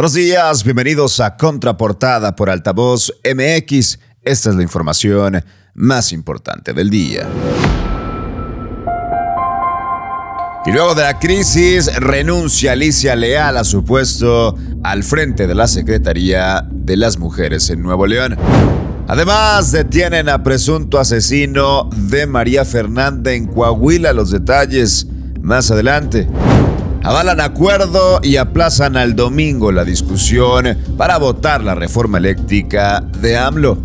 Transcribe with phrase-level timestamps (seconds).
[0.00, 3.98] Buenos días, bienvenidos a Contraportada por Altavoz MX.
[4.22, 7.28] Esta es la información más importante del día.
[10.64, 15.68] Y luego de la crisis, renuncia Alicia Leal a su puesto al frente de la
[15.68, 18.38] Secretaría de las Mujeres en Nuevo León.
[19.06, 24.14] Además, detienen a presunto asesino de María Fernanda en Coahuila.
[24.14, 25.06] Los detalles
[25.42, 26.26] más adelante.
[27.02, 33.78] Avalan acuerdo y aplazan al domingo la discusión para votar la reforma eléctrica de AMLO.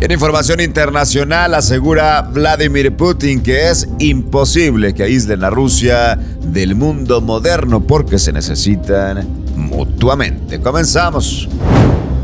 [0.00, 7.20] En información internacional asegura Vladimir Putin que es imposible que aíslen a Rusia del mundo
[7.20, 10.60] moderno porque se necesitan mutuamente.
[10.60, 11.46] Comenzamos.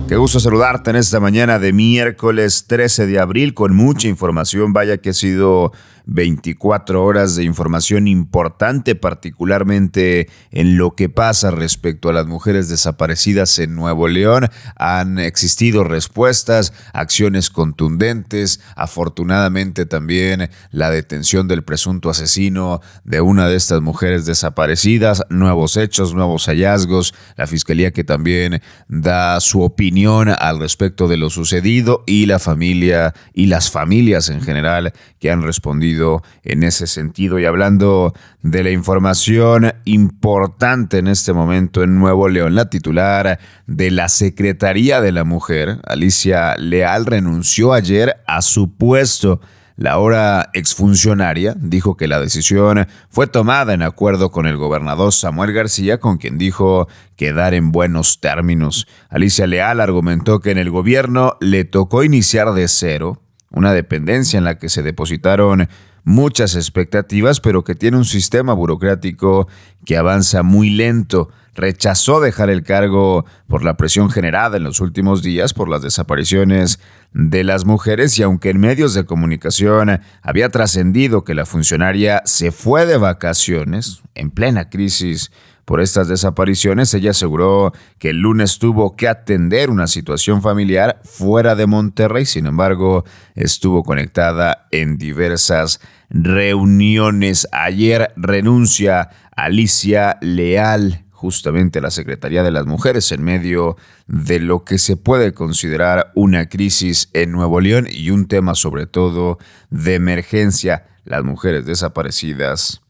[0.09, 4.73] Qué gusto saludarte en esta mañana de miércoles 13 de abril con mucha información.
[4.73, 5.73] Vaya que ha sido
[6.07, 13.59] 24 horas de información importante, particularmente en lo que pasa respecto a las mujeres desaparecidas
[13.59, 14.49] en Nuevo León.
[14.77, 23.57] Han existido respuestas, acciones contundentes, afortunadamente también la detención del presunto asesino de una de
[23.57, 30.61] estas mujeres desaparecidas, nuevos hechos, nuevos hallazgos, la fiscalía que también da su opinión al
[30.61, 35.96] respecto de lo sucedido y la familia y las familias en general que han respondido
[36.43, 37.39] en ese sentido.
[37.39, 43.91] Y hablando de la información importante en este momento en Nuevo León, la titular de
[43.91, 49.41] la Secretaría de la Mujer, Alicia Leal, renunció ayer a su puesto.
[49.79, 55.53] La ahora exfuncionaria dijo que la decisión fue tomada en acuerdo con el gobernador Samuel
[55.53, 58.87] García, con quien dijo quedar en buenos términos.
[59.11, 63.21] Alicia Leal argumentó que en el gobierno le tocó iniciar de cero,
[63.57, 65.69] una dependencia en la que se depositaron
[66.05, 69.49] muchas expectativas, pero que tiene un sistema burocrático
[69.87, 71.31] que avanza muy lento.
[71.55, 76.81] Rechazó dejar el cargo por la presión generada en los últimos días por las desapariciones
[77.15, 82.53] de las mujeres y aunque en medios de comunicación había trascendido que la funcionaria se
[82.53, 85.33] fue de vacaciones en plena crisis
[85.67, 91.57] por estas desapariciones, ella aseguró que el lunes tuvo que atender una situación familiar fuera
[91.57, 93.05] de Monterrey, sin embargo,
[93.35, 97.49] estuvo conectada en diversas reuniones.
[97.51, 103.77] Ayer renuncia Alicia Leal justamente a la Secretaría de las Mujeres en medio
[104.07, 108.87] de lo que se puede considerar una crisis en Nuevo León y un tema sobre
[108.87, 109.39] todo
[109.71, 112.83] de emergencia, las mujeres desaparecidas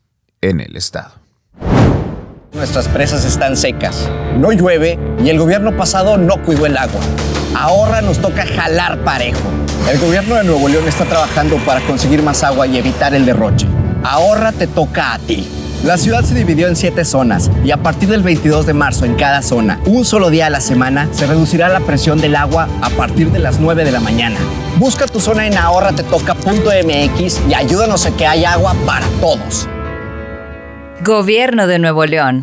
[0.43, 1.26] en el estado.
[2.57, 4.09] Nuestras presas están secas,
[4.39, 7.03] no llueve y el gobierno pasado no cuidó el agua.
[7.55, 9.41] Ahora nos toca jalar parejo.
[9.91, 13.67] El gobierno de Nuevo León está trabajando para conseguir más agua y evitar el derroche.
[14.03, 15.47] Ahora te toca a ti.
[15.85, 19.17] La ciudad se dividió en siete zonas y a partir del 22 de marzo en
[19.17, 22.89] cada zona, un solo día a la semana, se reducirá la presión del agua a
[22.89, 24.39] partir de las 9 de la mañana.
[24.79, 29.69] Busca tu zona en ahorratetoca.mx y ayúdanos a que haya agua para todos.
[31.07, 32.43] Gobierno de Nuevo León.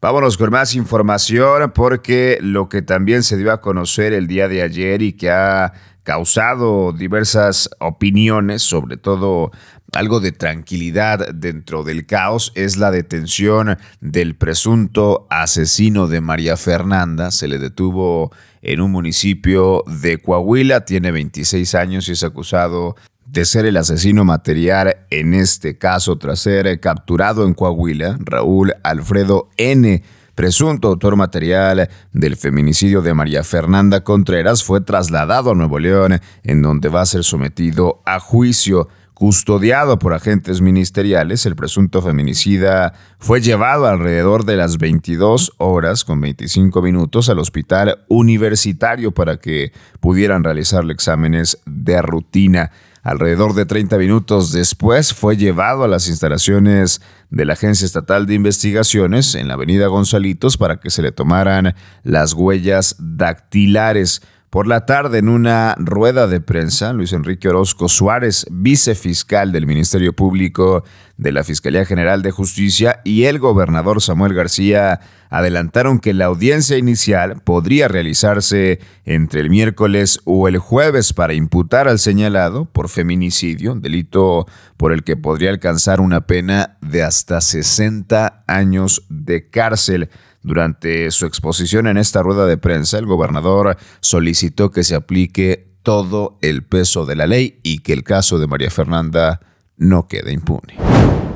[0.00, 4.62] Vámonos con más información porque lo que también se dio a conocer el día de
[4.62, 5.72] ayer y que ha
[6.04, 9.50] causado diversas opiniones, sobre todo
[9.92, 17.32] algo de tranquilidad dentro del caos, es la detención del presunto asesino de María Fernanda.
[17.32, 18.30] Se le detuvo
[18.62, 22.94] en un municipio de Coahuila, tiene 26 años y es acusado
[23.32, 29.50] de ser el asesino material en este caso tras ser capturado en Coahuila, Raúl Alfredo
[29.56, 30.02] N.,
[30.34, 36.62] presunto autor material del feminicidio de María Fernanda Contreras, fue trasladado a Nuevo León, en
[36.62, 38.88] donde va a ser sometido a juicio.
[39.14, 46.22] Custodiado por agentes ministeriales, el presunto feminicida fue llevado alrededor de las 22 horas con
[46.22, 52.72] 25 minutos al hospital universitario para que pudieran realizarle exámenes de rutina.
[53.02, 57.00] Alrededor de 30 minutos después fue llevado a las instalaciones
[57.30, 61.74] de la Agencia Estatal de Investigaciones en la Avenida Gonzalitos para que se le tomaran
[62.02, 64.20] las huellas dactilares.
[64.50, 70.12] Por la tarde, en una rueda de prensa, Luis Enrique Orozco Suárez, vicefiscal del Ministerio
[70.12, 70.82] Público
[71.16, 74.98] de la Fiscalía General de Justicia, y el gobernador Samuel García
[75.28, 81.86] adelantaron que la audiencia inicial podría realizarse entre el miércoles o el jueves para imputar
[81.86, 88.42] al señalado por feminicidio, delito por el que podría alcanzar una pena de hasta 60
[88.48, 90.10] años de cárcel.
[90.42, 96.38] Durante su exposición en esta rueda de prensa, el gobernador solicitó que se aplique todo
[96.40, 99.40] el peso de la ley y que el caso de María Fernanda
[99.76, 100.76] no quede impune.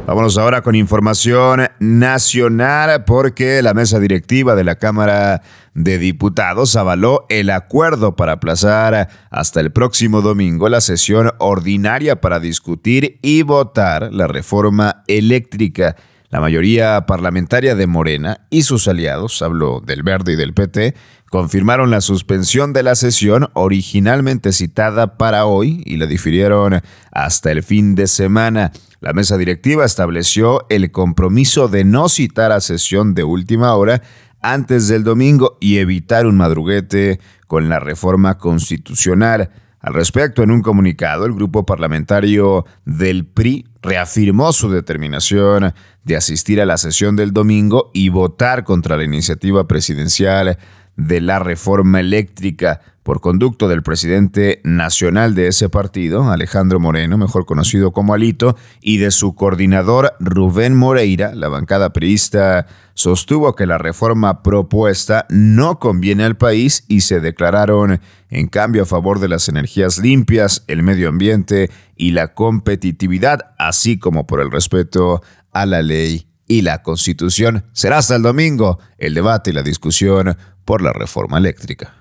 [0.06, 5.40] Vámonos ahora con información nacional porque la mesa directiva de la Cámara
[5.72, 12.38] de Diputados avaló el acuerdo para aplazar hasta el próximo domingo la sesión ordinaria para
[12.38, 15.96] discutir y votar la reforma eléctrica.
[16.34, 20.96] La mayoría parlamentaria de Morena y sus aliados, habló del Verde y del PT,
[21.30, 26.80] confirmaron la suspensión de la sesión originalmente citada para hoy y la difirieron
[27.12, 28.72] hasta el fin de semana.
[28.98, 34.02] La mesa directiva estableció el compromiso de no citar a sesión de última hora
[34.42, 39.52] antes del domingo y evitar un madruguete con la reforma constitucional.
[39.78, 46.60] Al respecto, en un comunicado, el grupo parlamentario del PRI reafirmó su determinación de asistir
[46.60, 50.58] a la sesión del domingo y votar contra la iniciativa presidencial
[50.96, 57.44] de la reforma eléctrica por conducto del presidente nacional de ese partido, Alejandro Moreno, mejor
[57.44, 63.76] conocido como Alito, y de su coordinador Rubén Moreira, la bancada priista sostuvo que la
[63.76, 69.50] reforma propuesta no conviene al país y se declararon en cambio a favor de las
[69.50, 75.22] energías limpias, el medio ambiente y la competitividad, así como por el respeto
[75.54, 77.64] a la ley y la constitución.
[77.72, 81.94] Será hasta el domingo el debate y la discusión por la reforma eléctrica.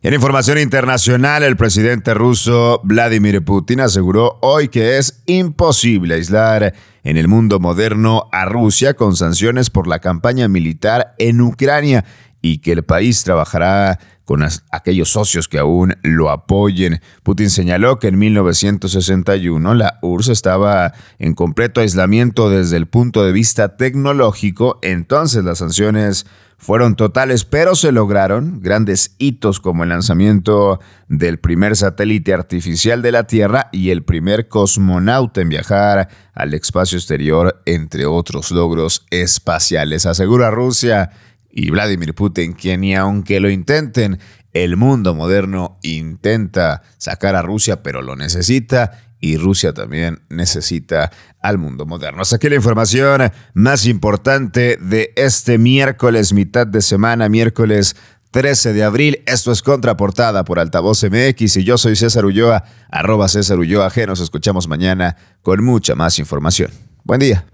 [0.00, 6.72] En información internacional, el presidente ruso Vladimir Putin aseguró hoy que es imposible aislar
[7.02, 12.04] en el mundo moderno a Rusia con sanciones por la campaña militar en Ucrania
[12.40, 13.98] y que el país trabajará
[14.28, 17.00] con aquellos socios que aún lo apoyen.
[17.22, 23.32] Putin señaló que en 1961 la URSS estaba en completo aislamiento desde el punto de
[23.32, 26.26] vista tecnológico, entonces las sanciones
[26.58, 30.78] fueron totales, pero se lograron grandes hitos como el lanzamiento
[31.08, 36.98] del primer satélite artificial de la Tierra y el primer cosmonauta en viajar al espacio
[36.98, 40.04] exterior, entre otros logros espaciales.
[40.04, 41.12] Asegura Rusia
[41.50, 44.18] y Vladimir Putin que ni aunque lo intenten,
[44.52, 51.10] el mundo moderno intenta sacar a Rusia, pero lo necesita y Rusia también necesita
[51.40, 52.22] al mundo moderno.
[52.22, 57.96] Hasta aquí la información más importante de este miércoles, mitad de semana, miércoles
[58.30, 59.22] 13 de abril.
[59.26, 64.06] Esto es Contraportada por Altavoz MX y yo soy César Ulloa, arroba César Ulloa G.
[64.06, 66.70] Nos escuchamos mañana con mucha más información.
[67.04, 67.44] Buen día.